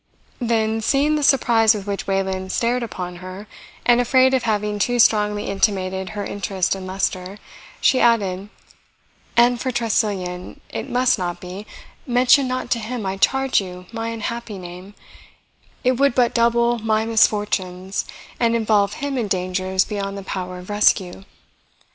[0.39, 3.45] Then, seeing the surprise with which Wayland stared upon her,
[3.85, 7.37] and afraid of having too strongly intimated her interest in Leicester,
[7.81, 8.49] she added,
[9.37, 11.67] "And for Tressilian, it must not be
[12.07, 14.95] mention not to him, I charge you, my unhappy name;
[15.83, 18.05] it would but double MY misfortunes,
[18.39, 21.25] and involve HIM in dangers beyond the power of rescue."